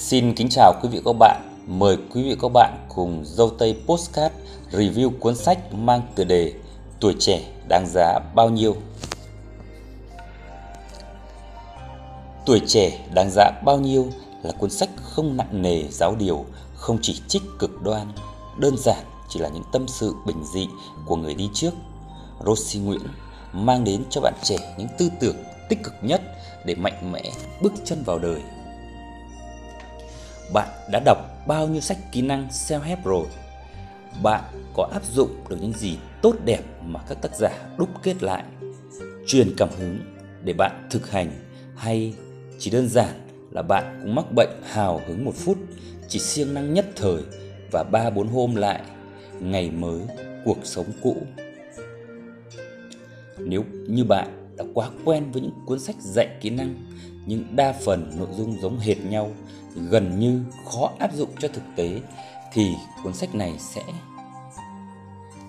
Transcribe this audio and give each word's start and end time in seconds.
Xin 0.00 0.34
kính 0.34 0.48
chào 0.48 0.74
quý 0.82 0.88
vị 0.88 1.00
các 1.04 1.12
bạn. 1.18 1.40
Mời 1.66 1.96
quý 2.14 2.22
vị 2.22 2.36
các 2.42 2.48
bạn 2.54 2.86
cùng 2.88 3.22
dâu 3.26 3.50
tây 3.50 3.76
postcard 3.86 4.34
review 4.72 5.10
cuốn 5.20 5.36
sách 5.36 5.74
mang 5.74 6.02
tựa 6.14 6.24
đề 6.24 6.52
Tuổi 7.00 7.14
trẻ 7.18 7.42
đáng 7.68 7.86
giá 7.86 8.18
bao 8.34 8.48
nhiêu. 8.48 8.76
Tuổi 12.46 12.60
trẻ 12.66 12.98
đáng 13.14 13.30
giá 13.30 13.50
bao 13.64 13.80
nhiêu 13.80 14.08
là 14.42 14.52
cuốn 14.52 14.70
sách 14.70 14.90
không 15.02 15.36
nặng 15.36 15.62
nề 15.62 15.82
giáo 15.90 16.14
điều, 16.18 16.44
không 16.74 16.98
chỉ 17.02 17.20
trích 17.28 17.42
cực 17.58 17.82
đoan, 17.82 18.06
đơn 18.58 18.74
giản 18.78 19.04
chỉ 19.28 19.40
là 19.40 19.48
những 19.48 19.64
tâm 19.72 19.88
sự 19.88 20.14
bình 20.26 20.44
dị 20.54 20.68
của 21.06 21.16
người 21.16 21.34
đi 21.34 21.48
trước. 21.54 21.72
Rosie 22.46 22.82
Nguyễn 22.82 23.02
mang 23.52 23.84
đến 23.84 24.02
cho 24.10 24.20
bạn 24.20 24.34
trẻ 24.42 24.56
những 24.78 24.88
tư 24.98 25.10
tưởng 25.20 25.36
tích 25.68 25.78
cực 25.84 25.94
nhất 26.02 26.20
để 26.64 26.74
mạnh 26.74 27.12
mẽ 27.12 27.22
bước 27.62 27.72
chân 27.84 28.02
vào 28.06 28.18
đời. 28.18 28.40
Bạn 30.52 30.68
đã 30.92 31.00
đọc 31.04 31.18
bao 31.46 31.68
nhiêu 31.68 31.80
sách 31.80 31.98
kỹ 32.12 32.22
năng 32.22 32.48
self-help 32.48 32.96
rồi? 33.04 33.26
Bạn 34.22 34.44
có 34.74 34.88
áp 34.92 35.04
dụng 35.04 35.30
được 35.48 35.56
những 35.60 35.72
gì 35.72 35.98
tốt 36.22 36.34
đẹp 36.44 36.62
mà 36.86 37.00
các 37.08 37.22
tác 37.22 37.36
giả 37.36 37.50
đúc 37.78 37.88
kết 38.02 38.22
lại? 38.22 38.44
Truyền 39.26 39.54
cảm 39.56 39.68
hứng 39.78 39.98
để 40.44 40.52
bạn 40.52 40.86
thực 40.90 41.10
hành 41.10 41.30
hay 41.76 42.14
chỉ 42.58 42.70
đơn 42.70 42.88
giản 42.88 43.14
là 43.50 43.62
bạn 43.62 44.00
cũng 44.02 44.14
mắc 44.14 44.32
bệnh 44.36 44.50
hào 44.70 45.00
hứng 45.06 45.24
một 45.24 45.34
phút, 45.34 45.58
chỉ 46.08 46.18
siêng 46.18 46.54
năng 46.54 46.74
nhất 46.74 46.86
thời 46.96 47.22
và 47.72 47.84
ba 47.84 48.10
bốn 48.10 48.28
hôm 48.28 48.54
lại 48.54 48.82
ngày 49.40 49.70
mới 49.70 50.00
cuộc 50.44 50.58
sống 50.64 50.86
cũ. 51.02 51.16
Nếu 53.38 53.64
như 53.88 54.04
bạn 54.04 54.54
đã 54.56 54.64
quá 54.74 54.90
quen 55.04 55.30
với 55.32 55.42
những 55.42 55.54
cuốn 55.66 55.80
sách 55.80 55.96
dạy 56.00 56.28
kỹ 56.40 56.50
năng 56.50 56.74
nhưng 57.30 57.56
đa 57.56 57.72
phần 57.72 58.12
nội 58.16 58.28
dung 58.32 58.60
giống 58.60 58.78
hệt 58.78 58.98
nhau, 58.98 59.30
gần 59.74 60.20
như 60.20 60.44
khó 60.64 60.90
áp 60.98 61.12
dụng 61.14 61.30
cho 61.38 61.48
thực 61.48 61.62
tế 61.76 62.00
thì 62.52 62.74
cuốn 63.02 63.14
sách 63.14 63.34
này 63.34 63.54
sẽ 63.58 63.82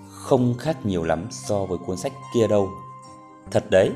không 0.08 0.54
khác 0.58 0.86
nhiều 0.86 1.04
lắm 1.04 1.28
so 1.30 1.64
với 1.64 1.78
cuốn 1.78 1.96
sách 1.96 2.12
kia 2.34 2.46
đâu. 2.48 2.68
Thật 3.50 3.64
đấy, 3.70 3.90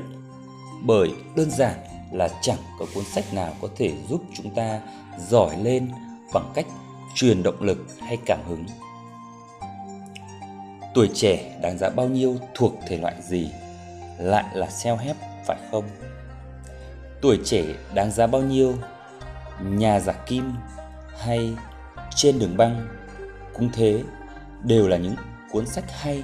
bởi 0.83 1.11
đơn 1.35 1.51
giản 1.51 1.73
là 2.11 2.29
chẳng 2.41 2.57
có 2.79 2.85
cuốn 2.93 3.03
sách 3.03 3.33
nào 3.33 3.53
có 3.61 3.67
thể 3.75 3.93
giúp 4.09 4.21
chúng 4.33 4.55
ta 4.55 4.81
giỏi 5.29 5.57
lên 5.63 5.91
bằng 6.33 6.51
cách 6.53 6.65
truyền 7.15 7.43
động 7.43 7.61
lực 7.61 7.77
hay 7.99 8.17
cảm 8.25 8.39
hứng. 8.47 8.65
Tuổi 10.93 11.09
trẻ 11.13 11.59
đáng 11.61 11.77
giá 11.77 11.89
bao 11.89 12.07
nhiêu 12.07 12.35
thuộc 12.55 12.73
thể 12.87 12.97
loại 12.97 13.15
gì? 13.21 13.51
Lại 14.19 14.45
là 14.53 14.67
self-help 14.67 15.15
phải 15.45 15.57
không? 15.71 15.83
Tuổi 17.21 17.39
trẻ 17.43 17.63
đáng 17.93 18.11
giá 18.11 18.27
bao 18.27 18.41
nhiêu? 18.41 18.75
Nhà 19.61 19.99
giả 19.99 20.13
kim 20.13 20.53
hay 21.19 21.53
trên 22.15 22.39
đường 22.39 22.57
băng 22.57 22.87
cũng 23.53 23.69
thế 23.73 24.03
đều 24.63 24.87
là 24.87 24.97
những 24.97 25.15
cuốn 25.51 25.65
sách 25.65 25.83
hay 25.87 26.23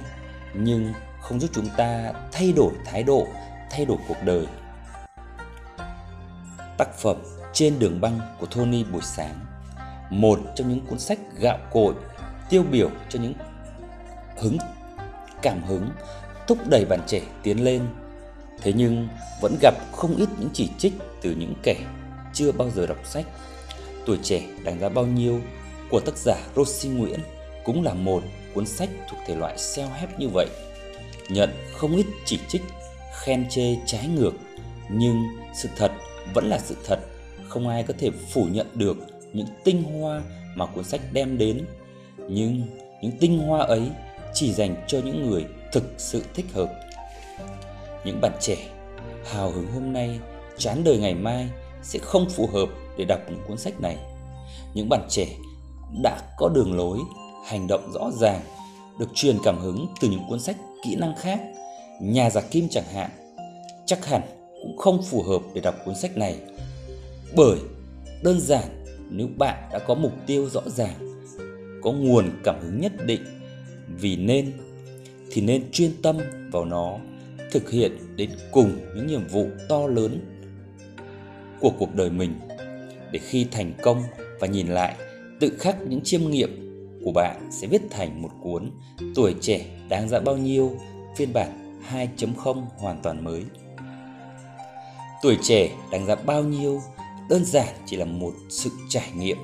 nhưng 0.54 0.92
không 1.20 1.40
giúp 1.40 1.50
chúng 1.52 1.68
ta 1.76 2.12
thay 2.32 2.52
đổi 2.52 2.72
thái 2.84 3.02
độ, 3.02 3.26
thay 3.70 3.84
đổi 3.84 3.98
cuộc 4.08 4.16
đời. 4.24 4.46
Tác 6.78 6.94
phẩm 6.94 7.16
Trên 7.52 7.78
đường 7.78 8.00
băng 8.00 8.20
của 8.40 8.46
Tony 8.46 8.84
Buổi 8.84 9.02
Sáng 9.02 9.34
Một 10.10 10.40
trong 10.56 10.68
những 10.68 10.86
cuốn 10.86 10.98
sách 10.98 11.18
gạo 11.38 11.58
cội 11.72 11.94
tiêu 12.50 12.62
biểu 12.70 12.90
cho 13.08 13.20
những 13.20 13.34
hứng 14.38 14.58
cảm 15.42 15.62
hứng 15.62 15.90
thúc 16.46 16.58
đẩy 16.68 16.84
bạn 16.84 17.00
trẻ 17.06 17.20
tiến 17.42 17.64
lên 17.64 17.82
thế 18.62 18.72
nhưng 18.72 19.08
vẫn 19.40 19.56
gặp 19.60 19.74
không 19.92 20.16
ít 20.16 20.28
những 20.38 20.48
chỉ 20.52 20.68
trích 20.78 20.92
từ 21.22 21.34
những 21.38 21.54
kẻ 21.62 21.76
chưa 22.32 22.52
bao 22.52 22.70
giờ 22.70 22.86
đọc 22.86 22.98
sách. 23.04 23.26
Tuổi 24.06 24.18
trẻ 24.22 24.42
đánh 24.64 24.80
giá 24.80 24.88
bao 24.88 25.06
nhiêu 25.06 25.40
của 25.90 26.00
tác 26.00 26.16
giả 26.16 26.36
Rossi 26.56 26.88
Nguyễn 26.88 27.20
cũng 27.64 27.82
là 27.82 27.94
một 27.94 28.22
cuốn 28.54 28.66
sách 28.66 28.88
thuộc 29.10 29.20
thể 29.26 29.36
loại 29.36 29.56
self-help 29.56 30.08
như 30.18 30.28
vậy. 30.28 30.46
Nhận 31.28 31.50
không 31.72 31.96
ít 31.96 32.06
chỉ 32.24 32.38
trích, 32.48 32.62
khen 33.22 33.48
chê 33.50 33.76
trái 33.86 34.08
ngược, 34.08 34.32
nhưng 34.88 35.22
sự 35.54 35.68
thật 35.76 35.92
vẫn 36.34 36.48
là 36.48 36.58
sự 36.58 36.76
thật. 36.86 36.98
Không 37.48 37.68
ai 37.68 37.82
có 37.82 37.94
thể 37.98 38.10
phủ 38.30 38.46
nhận 38.50 38.66
được 38.74 38.96
những 39.32 39.46
tinh 39.64 39.82
hoa 39.82 40.22
mà 40.54 40.66
cuốn 40.66 40.84
sách 40.84 41.00
đem 41.12 41.38
đến. 41.38 41.66
Nhưng 42.28 42.62
những 43.02 43.12
tinh 43.20 43.38
hoa 43.38 43.60
ấy 43.60 43.82
chỉ 44.34 44.52
dành 44.52 44.84
cho 44.86 45.00
những 45.04 45.30
người 45.30 45.44
thực 45.72 45.84
sự 45.98 46.24
thích 46.34 46.46
hợp 46.54 46.83
những 48.04 48.20
bạn 48.20 48.32
trẻ. 48.40 48.56
Hào 49.24 49.50
hứng 49.50 49.66
hôm 49.66 49.92
nay, 49.92 50.18
chán 50.58 50.84
đời 50.84 50.98
ngày 50.98 51.14
mai 51.14 51.48
sẽ 51.82 51.98
không 51.98 52.30
phù 52.30 52.46
hợp 52.46 52.68
để 52.96 53.04
đọc 53.04 53.20
những 53.28 53.40
cuốn 53.48 53.58
sách 53.58 53.80
này. 53.80 53.96
Những 54.74 54.88
bạn 54.88 55.06
trẻ 55.08 55.26
đã 56.02 56.20
có 56.38 56.48
đường 56.48 56.76
lối, 56.76 56.98
hành 57.46 57.66
động 57.66 57.92
rõ 57.92 58.10
ràng, 58.20 58.40
được 58.98 59.08
truyền 59.14 59.38
cảm 59.44 59.58
hứng 59.58 59.86
từ 60.00 60.08
những 60.08 60.22
cuốn 60.28 60.40
sách 60.40 60.56
kỹ 60.84 60.96
năng 60.96 61.14
khác, 61.16 61.40
nhà 62.00 62.30
giả 62.30 62.40
kim 62.40 62.68
chẳng 62.68 62.84
hạn. 62.94 63.10
Chắc 63.86 64.06
hẳn 64.06 64.22
cũng 64.62 64.76
không 64.76 65.02
phù 65.02 65.22
hợp 65.22 65.42
để 65.54 65.60
đọc 65.60 65.74
cuốn 65.84 65.94
sách 65.94 66.16
này. 66.16 66.36
Bởi 67.36 67.58
đơn 68.22 68.40
giản, 68.40 68.84
nếu 69.10 69.28
bạn 69.36 69.68
đã 69.72 69.78
có 69.78 69.94
mục 69.94 70.12
tiêu 70.26 70.48
rõ 70.50 70.60
ràng, 70.66 70.94
có 71.82 71.92
nguồn 71.92 72.30
cảm 72.44 72.60
hứng 72.60 72.80
nhất 72.80 72.92
định 73.06 73.24
vì 73.88 74.16
nên, 74.16 74.52
thì 75.30 75.42
nên 75.42 75.70
chuyên 75.72 76.02
tâm 76.02 76.18
vào 76.52 76.64
nó 76.64 76.98
thực 77.54 77.70
hiện 77.70 78.16
đến 78.16 78.30
cùng 78.52 78.78
những 78.94 79.06
nhiệm 79.06 79.26
vụ 79.26 79.46
to 79.68 79.86
lớn 79.86 80.20
của 81.60 81.70
cuộc 81.78 81.94
đời 81.94 82.10
mình 82.10 82.40
để 83.12 83.20
khi 83.22 83.46
thành 83.52 83.72
công 83.82 84.02
và 84.40 84.46
nhìn 84.46 84.66
lại, 84.66 84.94
tự 85.40 85.56
khắc 85.58 85.76
những 85.82 86.00
chiêm 86.00 86.30
nghiệm 86.30 86.50
của 87.04 87.12
bạn 87.12 87.48
sẽ 87.50 87.66
viết 87.66 87.82
thành 87.90 88.22
một 88.22 88.28
cuốn 88.42 88.70
tuổi 89.14 89.34
trẻ 89.40 89.66
đáng 89.88 90.08
giá 90.08 90.20
bao 90.20 90.36
nhiêu? 90.36 90.78
Phiên 91.16 91.32
bản 91.32 91.80
2.0 91.92 92.62
hoàn 92.78 93.02
toàn 93.02 93.24
mới. 93.24 93.42
Tuổi 95.22 95.38
trẻ 95.42 95.70
đáng 95.92 96.06
giá 96.06 96.14
bao 96.14 96.42
nhiêu? 96.42 96.82
Đơn 97.28 97.44
giản 97.44 97.74
chỉ 97.86 97.96
là 97.96 98.04
một 98.04 98.34
sự 98.48 98.70
trải 98.88 99.10
nghiệm. 99.16 99.38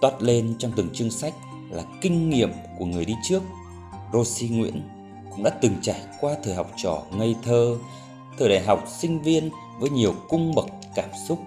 Toát 0.00 0.22
lên 0.22 0.54
trong 0.58 0.72
từng 0.76 0.88
chương 0.92 1.10
sách 1.10 1.34
là 1.70 1.82
kinh 2.00 2.30
nghiệm 2.30 2.50
của 2.78 2.84
người 2.84 3.04
đi 3.04 3.14
trước 3.28 3.42
Rosie 4.12 4.48
Nguyễn 4.48 4.97
cũng 5.38 5.44
đã 5.44 5.50
từng 5.50 5.76
trải 5.82 6.00
qua 6.20 6.34
thời 6.42 6.54
học 6.54 6.70
trò 6.76 7.02
ngây 7.12 7.36
thơ, 7.44 7.76
thời 8.38 8.48
đại 8.48 8.60
học 8.60 8.84
sinh 8.88 9.22
viên 9.22 9.50
với 9.80 9.90
nhiều 9.90 10.14
cung 10.28 10.54
bậc 10.54 10.66
cảm 10.94 11.10
xúc 11.28 11.38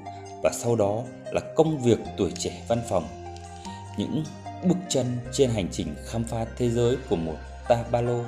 và 0.44 0.52
sau 0.54 0.76
đó 0.76 1.04
là 1.32 1.42
công 1.56 1.82
việc 1.82 2.00
tuổi 2.18 2.32
trẻ 2.40 2.62
văn 2.68 2.82
phòng 2.90 3.08
những 3.98 4.24
bước 4.64 4.78
chân 4.90 5.20
trên 5.34 5.50
hành 5.50 5.68
trình 5.72 5.96
khám 6.06 6.24
phá 6.24 6.46
thế 6.58 6.70
giới 6.70 6.98
của 7.10 7.16
một 7.16 7.36
ta 7.68 7.84
ba 7.92 8.02
lô 8.02 8.24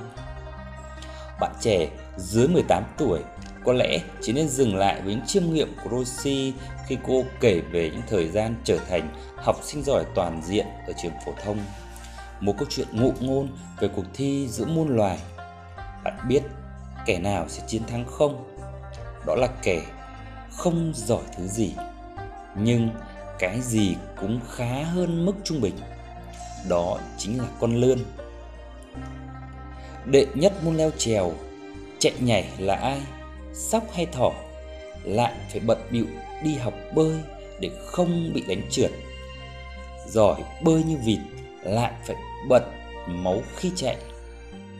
bạn 1.40 1.52
trẻ 1.62 1.88
dưới 2.18 2.48
18 2.48 2.84
tuổi 2.98 3.20
có 3.66 3.74
lẽ 3.74 4.00
chỉ 4.22 4.34
nên 4.34 4.50
dừng 4.50 4.76
lại 4.76 5.02
với 5.02 5.14
những 5.14 5.26
chiêm 5.26 5.54
nghiệm 5.54 5.76
của 5.84 5.90
Rosie 5.98 6.52
khi 6.88 6.98
cô 7.08 7.24
kể 7.40 7.62
về 7.72 7.90
những 7.90 8.04
thời 8.10 8.28
gian 8.28 8.56
trở 8.64 8.78
thành 8.90 9.10
học 9.36 9.56
sinh 9.64 9.84
giỏi 9.84 10.06
toàn 10.16 10.42
diện 10.46 10.66
ở 10.88 10.94
trường 11.04 11.14
phổ 11.26 11.32
thông. 11.44 11.58
Một 12.40 12.54
câu 12.58 12.68
chuyện 12.70 12.88
ngụ 12.92 13.14
ngôn 13.20 13.48
về 13.80 13.88
cuộc 13.96 14.06
thi 14.14 14.48
giữa 14.48 14.66
muôn 14.66 14.88
loài. 14.88 15.20
Bạn 16.04 16.14
biết 16.28 16.42
kẻ 17.06 17.20
nào 17.20 17.46
sẽ 17.50 17.64
chiến 17.68 17.82
thắng 17.88 18.06
không? 18.06 18.56
Đó 19.26 19.36
là 19.36 19.48
kẻ 19.64 19.82
không 20.52 20.92
giỏi 20.96 21.24
thứ 21.38 21.48
gì, 21.48 21.74
nhưng 22.58 22.90
cái 23.40 23.62
gì 23.62 23.96
cũng 24.22 24.40
khá 24.52 24.84
hơn 24.84 25.26
mức 25.26 25.34
trung 25.44 25.62
bình. 25.62 25.76
Đó 26.70 26.98
chính 27.18 27.38
là 27.38 27.46
con 27.60 27.76
lươn. 27.76 28.00
Đệ 30.06 30.26
nhất 30.36 30.54
môn 30.64 30.78
leo 30.78 30.92
trèo, 30.98 31.32
chạy 32.00 32.14
nhảy 32.20 32.50
là 32.58 32.76
ai? 32.76 33.02
sóc 33.54 33.84
hay 33.94 34.06
thỏ 34.06 34.32
lại 35.04 35.34
phải 35.52 35.60
bận 35.60 35.78
bịu 35.92 36.06
đi 36.44 36.56
học 36.56 36.74
bơi 36.96 37.16
để 37.60 37.70
không 37.86 38.34
bị 38.34 38.44
đánh 38.48 38.62
trượt 38.70 38.92
giỏi 40.08 40.42
bơi 40.62 40.84
như 40.84 40.98
vịt 41.06 41.20
lại 41.64 41.92
phải 42.08 42.16
bật 42.50 42.64
máu 43.08 43.42
khi 43.56 43.72
chạy 43.76 43.98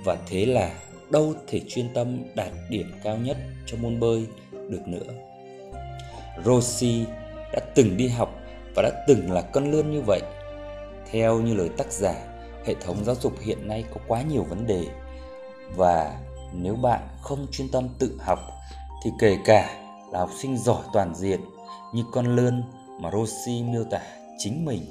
và 0.06 0.18
thế 0.28 0.46
là 0.46 0.72
đâu 1.14 1.34
thể 1.48 1.62
chuyên 1.68 1.94
tâm 1.94 2.24
đạt 2.36 2.52
điểm 2.70 2.92
cao 3.04 3.18
nhất 3.18 3.38
cho 3.66 3.78
môn 3.78 4.00
bơi 4.00 4.28
được 4.52 4.88
nữa. 4.88 5.14
Rosie 6.46 7.06
đã 7.54 7.60
từng 7.76 7.98
đi 7.98 8.08
học 8.08 8.40
và 8.76 8.82
đã 8.82 9.06
từng 9.08 9.32
là 9.32 9.42
con 9.42 9.72
lươn 9.72 9.92
như 9.92 10.02
vậy. 10.02 10.22
Theo 11.12 11.42
như 11.42 11.54
lời 11.54 11.70
tác 11.78 11.92
giả, 11.92 12.16
hệ 12.66 12.76
thống 12.82 13.06
giáo 13.06 13.16
dục 13.16 13.34
hiện 13.42 13.68
nay 13.68 13.84
có 13.94 14.02
quá 14.08 14.22
nhiều 14.22 14.44
vấn 14.44 14.68
đề. 14.68 14.86
Và 15.76 16.20
nếu 16.54 16.76
bạn 16.76 17.08
không 17.22 17.48
chuyên 17.52 17.70
tâm 17.72 17.88
tự 18.00 18.18
học, 18.20 18.40
thì 19.04 19.12
kể 19.20 19.38
cả 19.46 19.80
là 20.12 20.20
học 20.20 20.30
sinh 20.42 20.58
giỏi 20.58 20.84
toàn 20.94 21.16
diện 21.16 21.40
như 21.94 22.04
con 22.12 22.36
lươn 22.36 22.64
mà 23.02 23.12
Rossi 23.12 23.64
miêu 23.64 23.84
tả 23.84 24.02
chính 24.38 24.66
mình 24.66 24.82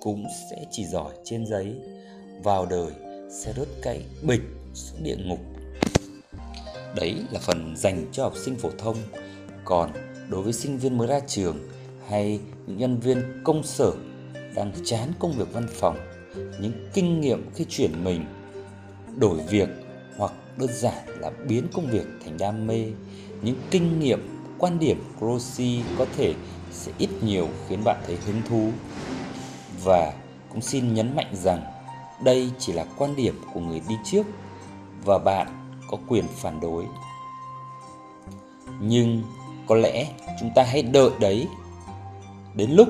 cũng 0.00 0.26
sẽ 0.50 0.64
chỉ 0.70 0.84
giỏi 0.84 1.12
trên 1.24 1.46
giấy, 1.46 1.74
vào 2.42 2.66
đời 2.66 2.92
sẽ 3.30 3.52
rớt 3.52 3.68
cậy 3.82 4.04
bịch 4.22 4.42
xuống 4.74 5.02
địa 5.04 5.16
ngục 5.16 5.38
đấy 6.94 7.24
là 7.30 7.40
phần 7.40 7.76
dành 7.76 8.06
cho 8.12 8.22
học 8.22 8.36
sinh 8.36 8.56
phổ 8.56 8.70
thông 8.78 8.96
còn 9.64 9.90
đối 10.28 10.42
với 10.42 10.52
sinh 10.52 10.78
viên 10.78 10.98
mới 10.98 11.08
ra 11.08 11.20
trường 11.20 11.68
hay 12.08 12.40
những 12.66 12.78
nhân 12.78 13.00
viên 13.00 13.40
công 13.44 13.62
sở 13.62 13.92
đang 14.54 14.72
chán 14.84 15.12
công 15.18 15.32
việc 15.32 15.52
văn 15.52 15.66
phòng, 15.72 15.96
những 16.60 16.72
kinh 16.94 17.20
nghiệm 17.20 17.50
khi 17.54 17.66
chuyển 17.68 18.04
mình, 18.04 18.24
đổi 19.16 19.38
việc 19.50 19.68
hoặc 20.16 20.32
đơn 20.56 20.70
giản 20.72 21.20
là 21.20 21.30
biến 21.48 21.66
công 21.74 21.86
việc 21.86 22.06
thành 22.24 22.38
đam 22.38 22.66
mê, 22.66 22.86
những 23.42 23.56
kinh 23.70 24.00
nghiệm, 24.00 24.28
quan 24.58 24.78
điểm 24.78 25.02
Grossi 25.18 25.80
có 25.98 26.06
thể 26.16 26.34
sẽ 26.72 26.92
ít 26.98 27.10
nhiều 27.22 27.48
khiến 27.68 27.84
bạn 27.84 27.96
thấy 28.06 28.16
hứng 28.26 28.42
thú. 28.48 28.70
Và 29.84 30.12
cũng 30.52 30.60
xin 30.60 30.94
nhấn 30.94 31.16
mạnh 31.16 31.30
rằng 31.32 31.62
đây 32.24 32.50
chỉ 32.58 32.72
là 32.72 32.84
quan 32.98 33.16
điểm 33.16 33.40
của 33.54 33.60
người 33.60 33.80
đi 33.88 33.94
trước 34.04 34.26
và 35.04 35.18
bạn 35.18 35.59
có 35.90 35.98
quyền 36.08 36.28
phản 36.28 36.60
đối. 36.60 36.86
Nhưng 38.80 39.22
có 39.66 39.74
lẽ 39.74 40.06
chúng 40.40 40.50
ta 40.54 40.62
hãy 40.62 40.82
đợi 40.82 41.10
đấy. 41.20 41.48
Đến 42.54 42.70
lúc 42.70 42.88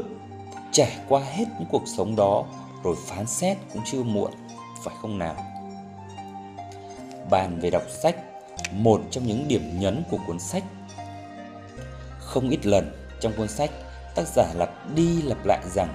trải 0.72 0.98
qua 1.08 1.20
hết 1.20 1.44
những 1.58 1.68
cuộc 1.70 1.82
sống 1.86 2.16
đó 2.16 2.44
rồi 2.82 2.96
phán 3.06 3.26
xét 3.26 3.58
cũng 3.72 3.82
chưa 3.84 4.02
muộn, 4.02 4.30
phải 4.84 4.94
không 5.00 5.18
nào? 5.18 5.34
Bàn 7.30 7.58
về 7.60 7.70
đọc 7.70 7.82
sách, 8.02 8.16
một 8.72 9.00
trong 9.10 9.26
những 9.26 9.48
điểm 9.48 9.80
nhấn 9.80 10.02
của 10.10 10.18
cuốn 10.26 10.38
sách. 10.38 10.64
Không 12.18 12.50
ít 12.50 12.66
lần 12.66 12.92
trong 13.20 13.32
cuốn 13.36 13.48
sách, 13.48 13.70
tác 14.14 14.24
giả 14.26 14.52
lặp 14.54 14.70
đi 14.94 15.22
lặp 15.22 15.46
lại 15.46 15.60
rằng 15.74 15.94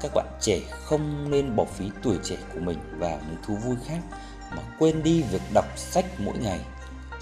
các 0.00 0.12
bạn 0.14 0.26
trẻ 0.40 0.60
không 0.70 1.30
nên 1.30 1.56
bỏ 1.56 1.64
phí 1.64 1.90
tuổi 2.02 2.18
trẻ 2.24 2.36
của 2.54 2.60
mình 2.60 2.78
vào 2.98 3.18
những 3.28 3.36
thú 3.46 3.54
vui 3.54 3.76
khác 3.86 3.98
mà 4.56 4.62
quên 4.78 5.02
đi 5.02 5.22
việc 5.22 5.42
đọc 5.54 5.64
sách 5.76 6.04
mỗi 6.18 6.38
ngày, 6.38 6.60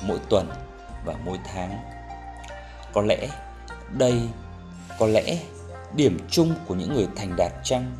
mỗi 0.02 0.18
tuần 0.28 0.50
và 1.04 1.14
mỗi 1.24 1.38
tháng. 1.44 1.78
Có 2.92 3.02
lẽ 3.02 3.28
đây, 3.90 4.20
có 4.98 5.06
lẽ 5.06 5.38
điểm 5.96 6.18
chung 6.30 6.54
của 6.66 6.74
những 6.74 6.94
người 6.94 7.08
thành 7.16 7.36
đạt 7.36 7.52
chăng? 7.64 7.96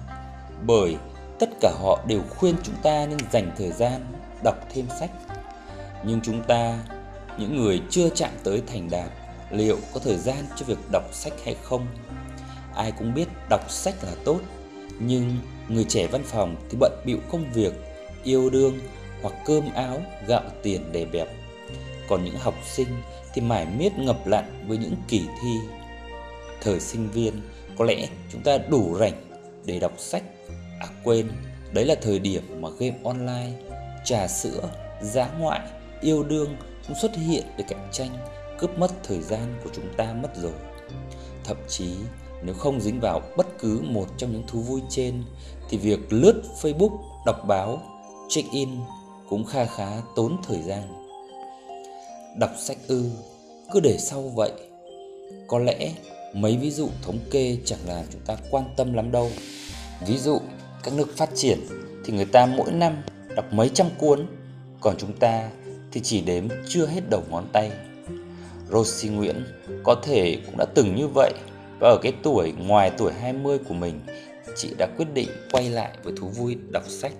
Bởi 0.67 0.97
tất 1.39 1.51
cả 1.61 1.73
họ 1.83 2.05
đều 2.07 2.21
khuyên 2.31 2.55
chúng 2.63 2.75
ta 2.83 3.07
nên 3.07 3.19
dành 3.33 3.51
thời 3.59 3.73
gian 3.73 4.07
đọc 4.45 4.57
thêm 4.71 4.87
sách. 5.01 5.11
Nhưng 6.05 6.21
chúng 6.21 6.43
ta, 6.43 6.79
những 7.39 7.57
người 7.57 7.83
chưa 7.91 8.09
chạm 8.15 8.31
tới 8.45 8.63
thành 8.67 8.91
đạt, 8.91 9.11
liệu 9.51 9.79
có 9.95 10.01
thời 10.05 10.17
gian 10.17 10.45
cho 10.57 10.67
việc 10.67 10.79
đọc 10.93 11.03
sách 11.13 11.33
hay 11.45 11.57
không? 11.63 11.87
Ai 12.75 12.93
cũng 12.93 13.15
biết 13.15 13.29
đọc 13.49 13.71
sách 13.71 13.95
là 14.03 14.13
tốt, 14.25 14.41
nhưng 14.99 15.39
người 15.69 15.85
trẻ 15.89 16.07
văn 16.07 16.23
phòng 16.25 16.57
thì 16.71 16.77
bận 16.81 16.93
bịu 17.05 17.19
công 17.33 17.53
việc, 17.53 17.73
yêu 18.25 18.51
đương 18.51 18.79
hoặc 19.23 19.35
cơm 19.45 19.73
áo, 19.75 20.03
gạo 20.27 20.43
tiền 20.63 20.93
để 20.93 21.05
bẹp. 21.05 21.29
Còn 22.09 22.25
những 22.25 22.37
học 22.39 22.55
sinh 22.65 22.89
thì 23.35 23.43
mải 23.43 23.67
miết 23.67 23.93
ngập 23.99 24.27
lặn 24.27 24.65
với 24.69 24.79
những 24.79 24.97
kỳ 25.09 25.21
thi. 25.43 25.59
Thời 26.61 26.81
sinh 26.81 27.11
viên, 27.11 27.35
có 27.79 27.85
lẽ 27.85 28.09
chúng 28.33 28.43
ta 28.43 28.59
đủ 28.59 28.97
rảnh 28.99 29.29
để 29.65 29.79
đọc 29.79 29.93
sách. 29.99 30.23
À 30.81 30.89
quên, 31.05 31.29
đấy 31.73 31.85
là 31.85 31.95
thời 32.03 32.19
điểm 32.19 32.43
mà 32.61 32.69
game 32.79 32.99
online, 33.05 33.51
trà 34.05 34.29
sữa 34.29 34.69
giá 35.03 35.31
ngoại, 35.39 35.61
yêu 36.01 36.23
đương 36.23 36.57
cũng 36.89 36.97
xuất 37.03 37.17
hiện 37.17 37.45
để 37.59 37.65
cạnh 37.69 37.89
tranh, 37.93 38.11
cướp 38.59 38.79
mất 38.79 38.91
thời 39.05 39.21
gian 39.21 39.61
của 39.65 39.71
chúng 39.75 39.95
ta 39.97 40.13
mất 40.13 40.37
rồi. 40.37 40.53
Thậm 41.45 41.57
chí, 41.69 41.95
nếu 42.43 42.55
không 42.55 42.81
dính 42.81 43.01
vào 43.01 43.21
bất 43.37 43.47
cứ 43.59 43.81
một 43.83 44.07
trong 44.17 44.33
những 44.33 44.45
thú 44.47 44.61
vui 44.61 44.81
trên, 44.89 45.23
thì 45.69 45.79
việc 45.79 46.13
lướt 46.13 46.43
facebook, 46.63 46.99
đọc 47.27 47.37
báo, 47.49 47.83
check 48.29 48.51
in 48.51 48.69
cũng 49.33 49.45
kha 49.45 49.65
khá 49.65 49.89
tốn 50.17 50.37
thời 50.49 50.63
gian. 50.63 50.83
Đọc 52.39 52.51
sách 52.59 52.77
ư, 52.89 53.05
cứ 53.73 53.81
để 53.81 53.97
sau 53.99 54.23
vậy. 54.23 54.53
Có 55.47 55.59
lẽ 55.59 55.93
mấy 56.35 56.57
ví 56.57 56.71
dụ 56.71 56.89
thống 57.03 57.19
kê 57.31 57.59
chẳng 57.65 57.79
làm 57.87 58.05
chúng 58.13 58.21
ta 58.27 58.37
quan 58.51 58.65
tâm 58.77 58.93
lắm 58.95 59.13
đâu. 59.13 59.31
Ví 60.07 60.19
dụ, 60.19 60.39
các 60.83 60.95
nước 60.95 61.17
phát 61.17 61.31
triển 61.35 61.59
thì 62.05 62.13
người 62.13 62.25
ta 62.25 62.47
mỗi 62.47 62.73
năm 62.73 63.03
đọc 63.37 63.45
mấy 63.53 63.69
trăm 63.69 63.87
cuốn, 63.99 64.27
còn 64.81 64.95
chúng 64.99 65.13
ta 65.19 65.51
thì 65.93 66.01
chỉ 66.01 66.21
đếm 66.21 66.49
chưa 66.69 66.87
hết 66.87 67.01
đầu 67.11 67.23
ngón 67.31 67.49
tay. 67.53 67.71
Rosie 68.71 69.11
Nguyễn 69.11 69.45
có 69.85 69.95
thể 70.03 70.39
cũng 70.47 70.57
đã 70.59 70.65
từng 70.75 70.97
như 70.97 71.09
vậy, 71.09 71.33
và 71.81 71.89
ở 71.89 71.99
cái 72.03 72.13
tuổi 72.23 72.53
ngoài 72.59 72.91
tuổi 72.99 73.13
20 73.13 73.59
của 73.69 73.75
mình, 73.75 74.01
chị 74.57 74.75
đã 74.79 74.89
quyết 74.97 75.07
định 75.15 75.29
quay 75.53 75.71
lại 75.71 75.91
với 76.03 76.13
thú 76.17 76.29
vui 76.29 76.57
đọc 76.71 76.85
sách 76.89 77.13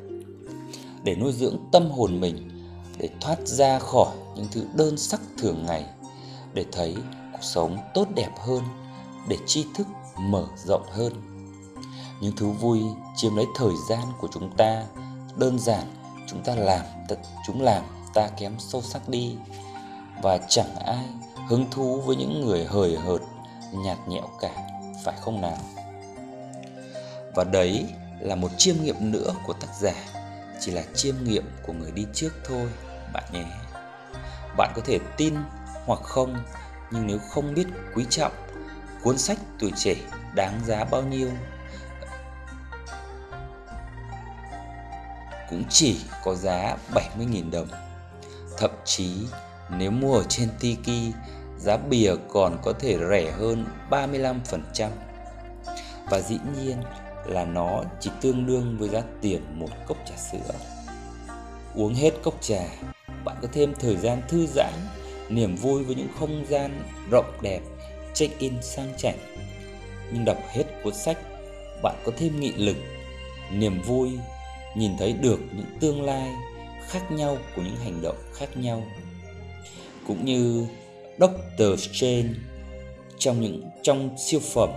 để 1.05 1.15
nuôi 1.15 1.33
dưỡng 1.33 1.57
tâm 1.73 1.91
hồn 1.91 2.21
mình, 2.21 2.49
để 2.99 3.09
thoát 3.21 3.39
ra 3.45 3.79
khỏi 3.79 4.17
những 4.37 4.47
thứ 4.51 4.65
đơn 4.75 4.99
sắc 4.99 5.21
thường 5.39 5.67
ngày, 5.67 5.85
để 6.55 6.65
thấy 6.73 6.97
cuộc 7.33 7.43
sống 7.43 7.79
tốt 7.95 8.09
đẹp 8.15 8.31
hơn, 8.39 8.63
để 9.29 9.37
tri 9.47 9.65
thức 9.75 9.87
mở 10.19 10.47
rộng 10.67 10.87
hơn. 10.91 11.13
Những 12.21 12.37
thứ 12.37 12.47
vui 12.47 12.81
chiếm 13.17 13.37
lấy 13.37 13.47
thời 13.57 13.73
gian 13.89 14.03
của 14.21 14.29
chúng 14.33 14.57
ta, 14.57 14.85
đơn 15.37 15.59
giản 15.59 15.87
chúng 16.27 16.43
ta 16.43 16.55
làm 16.55 16.87
chúng 17.47 17.63
làm, 17.63 17.85
ta 18.15 18.29
kém 18.29 18.55
sâu 18.59 18.83
sắc 18.83 19.09
đi. 19.09 19.35
Và 20.23 20.39
chẳng 20.49 20.77
ai 20.77 21.05
hứng 21.49 21.67
thú 21.71 22.01
với 22.01 22.17
những 22.17 22.47
người 22.47 22.65
hời 22.65 22.97
hợt, 22.97 23.21
nhạt 23.73 23.99
nhẽo 24.09 24.29
cả, 24.41 24.69
phải 25.05 25.15
không 25.21 25.41
nào? 25.41 25.59
Và 27.35 27.45
đấy 27.45 27.87
là 28.21 28.35
một 28.35 28.51
chiêm 28.59 28.77
nghiệm 28.83 29.13
nữa 29.13 29.35
của 29.47 29.53
tác 29.53 29.69
giả 29.81 29.95
chỉ 30.65 30.73
là 30.73 30.83
chiêm 30.95 31.15
nghiệm 31.25 31.45
của 31.63 31.73
người 31.73 31.91
đi 31.91 32.07
trước 32.13 32.33
thôi 32.45 32.69
bạn 33.13 33.25
nhé 33.33 33.45
bạn 34.57 34.73
có 34.77 34.83
thể 34.85 34.99
tin 35.17 35.35
hoặc 35.87 36.01
không 36.03 36.37
nhưng 36.91 37.07
nếu 37.07 37.19
không 37.19 37.55
biết 37.55 37.67
quý 37.95 38.07
trọng 38.11 38.33
cuốn 39.03 39.19
sách 39.19 39.39
tuổi 39.59 39.73
trẻ 39.77 39.95
đáng 40.35 40.61
giá 40.67 40.85
bao 40.85 41.03
nhiêu 41.03 41.31
cũng 45.53 45.65
chỉ 45.69 46.01
có 46.25 46.35
giá 46.35 46.77
70.000 46.95 47.51
đồng. 47.51 47.69
Thậm 48.59 48.71
chí 48.85 49.27
nếu 49.71 49.91
mua 49.91 50.17
ở 50.17 50.25
trên 50.29 50.49
Tiki, 50.61 51.15
giá 51.59 51.77
bìa 51.77 52.15
còn 52.29 52.59
có 52.63 52.73
thể 52.73 52.99
rẻ 53.11 53.31
hơn 53.31 53.67
35%. 53.91 54.91
Và 56.11 56.21
dĩ 56.21 56.39
nhiên 56.57 56.83
là 57.27 57.45
nó 57.45 57.85
chỉ 58.01 58.11
tương 58.21 58.47
đương 58.47 58.77
với 58.79 58.89
giá 58.89 59.03
tiền 59.21 59.43
một 59.55 59.69
cốc 59.87 59.97
trà 60.07 60.17
sữa. 60.17 60.55
Uống 61.75 61.95
hết 61.95 62.11
cốc 62.23 62.35
trà, 62.41 62.63
bạn 63.25 63.37
có 63.43 63.49
thêm 63.53 63.73
thời 63.81 63.97
gian 63.97 64.23
thư 64.29 64.47
giãn, 64.47 64.73
niềm 65.29 65.57
vui 65.57 65.85
với 65.85 65.95
những 65.95 66.09
không 66.19 66.45
gian 66.49 66.83
rộng 67.11 67.33
đẹp 67.43 67.61
check-in 68.15 68.53
sang 68.63 68.93
chảnh 68.97 69.19
nhưng 70.13 70.25
đọc 70.25 70.39
hết 70.49 70.65
cuốn 70.85 70.95
sách 70.95 71.19
bạn 71.83 71.95
có 72.05 72.13
thêm 72.17 72.41
nghị 72.41 72.53
lực 72.53 72.77
niềm 73.53 73.83
vui 73.83 74.11
nhìn 74.77 74.93
thấy 74.99 75.13
được 75.13 75.41
những 75.53 75.67
tương 75.81 76.03
lai 76.03 76.31
khác 76.89 77.13
nhau 77.13 77.39
của 77.57 77.63
những 77.63 77.77
hành 77.77 78.03
động 78.03 78.17
khác 78.35 78.49
nhau 78.57 78.85
cũng 80.07 80.25
như 80.25 80.67
Doctor 81.21 81.81
Strange 81.81 82.35
trong 83.19 83.41
những 83.41 83.71
trong 83.83 84.11
siêu 84.19 84.41
phẩm 84.41 84.71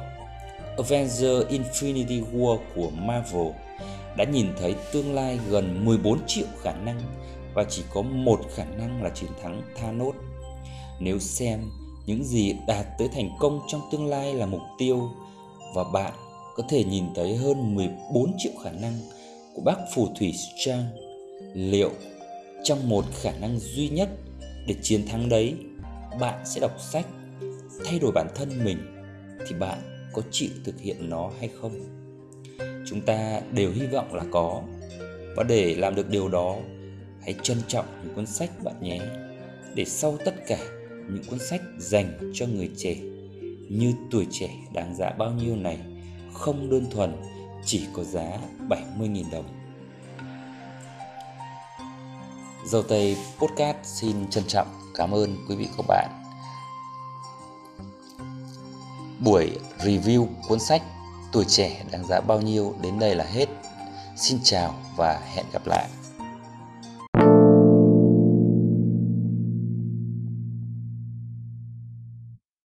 Avengers 0.78 1.48
Infinity 1.50 2.24
War 2.34 2.58
của 2.76 2.90
Marvel 2.90 3.48
đã 4.18 4.24
nhìn 4.24 4.48
thấy 4.60 4.76
tương 4.92 5.16
lai 5.16 5.40
gần 5.50 5.86
14 5.86 6.20
triệu 6.28 6.46
khả 6.62 6.74
năng 6.74 7.00
và 7.54 7.64
chỉ 7.70 7.84
có 7.94 8.02
một 8.02 8.40
khả 8.56 8.66
năng 8.66 9.04
là 9.04 9.10
chiến 9.10 9.30
thắng 9.42 9.62
Thanos. 9.76 10.16
Nếu 11.00 11.20
xem 11.20 11.72
những 12.06 12.24
gì 12.24 12.56
đạt 12.68 12.86
tới 12.98 13.08
thành 13.08 13.30
công 13.40 13.62
trong 13.68 13.82
tương 13.92 14.06
lai 14.06 14.34
là 14.34 14.46
mục 14.46 14.62
tiêu 14.78 15.10
và 15.76 15.84
bạn 15.84 16.14
có 16.56 16.64
thể 16.70 16.84
nhìn 16.84 17.04
thấy 17.16 17.36
hơn 17.36 17.76
14 17.76 18.34
triệu 18.38 18.52
khả 18.64 18.72
năng 18.72 18.94
của 19.56 19.62
bác 19.62 19.78
phù 19.96 20.08
thủy 20.20 20.34
Strang. 20.34 20.86
Liệu 21.54 21.92
trong 22.64 22.90
một 22.90 23.06
khả 23.22 23.32
năng 23.32 23.60
duy 23.60 23.90
nhất 23.90 24.10
để 24.68 24.76
chiến 24.82 25.08
thắng 25.08 25.30
đấy, 25.30 25.56
bạn 26.20 26.46
sẽ 26.46 26.62
đọc 26.62 26.72
sách, 26.80 27.06
thay 27.86 28.00
đổi 28.00 28.12
bản 28.12 28.28
thân 28.36 28.66
mình 28.66 28.78
thì 29.48 29.56
bạn 29.60 29.95
có 30.16 30.22
chịu 30.32 30.50
thực 30.64 30.82
hiện 30.82 31.10
nó 31.10 31.32
hay 31.40 31.50
không? 31.62 31.72
Chúng 32.88 33.02
ta 33.02 33.42
đều 33.52 33.72
hy 33.72 33.88
vọng 33.88 34.14
là 34.14 34.24
có. 34.32 34.62
Và 35.36 35.44
để 35.44 35.76
làm 35.76 35.96
được 35.96 36.10
điều 36.10 36.30
đó, 36.30 36.56
hãy 37.22 37.36
trân 37.44 37.58
trọng 37.68 37.86
những 38.04 38.16
cuốn 38.16 38.26
sách 38.26 38.64
bạn 38.64 38.76
nhé. 38.82 39.00
Để 39.76 39.86
sau 39.86 40.18
tất 40.26 40.36
cả 40.48 40.58
những 41.10 41.24
cuốn 41.30 41.40
sách 41.40 41.62
dành 41.78 42.32
cho 42.34 42.46
người 42.46 42.70
trẻ 42.78 42.96
như 43.70 43.94
tuổi 44.12 44.28
trẻ 44.32 44.50
đáng 44.74 44.96
giá 44.96 45.10
bao 45.10 45.32
nhiêu 45.32 45.56
này 45.56 45.78
không 46.34 46.70
đơn 46.70 46.86
thuần 46.92 47.16
chỉ 47.66 47.86
có 47.94 48.04
giá 48.04 48.40
70.000 48.70 49.24
đồng. 49.32 49.46
Dầu 52.66 52.84
Tây 52.84 53.18
Podcast 53.40 53.78
xin 53.84 54.30
trân 54.30 54.44
trọng 54.48 54.68
cảm 54.96 55.12
ơn 55.12 55.36
quý 55.50 55.56
vị 55.56 55.68
các 55.78 55.86
bạn. 55.88 56.25
Buổi 59.20 59.52
review 59.80 60.28
cuốn 60.48 60.60
sách 60.60 60.82
Tuổi 61.32 61.46
trẻ 61.48 61.84
đáng 61.92 62.08
giá 62.08 62.22
bao 62.22 62.42
nhiêu 62.42 62.76
đến 62.82 63.00
đây 63.00 63.16
là 63.16 63.26
hết. 63.26 63.46
Xin 64.16 64.40
chào 64.44 64.76
và 64.98 65.22
hẹn 65.36 65.46
gặp 65.54 65.62
lại. 65.66 65.90